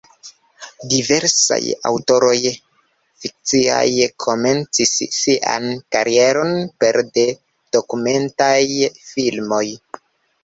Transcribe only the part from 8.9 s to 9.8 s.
filmoj.